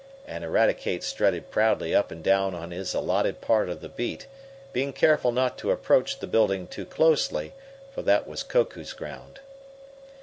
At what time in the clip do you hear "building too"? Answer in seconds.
6.25-6.87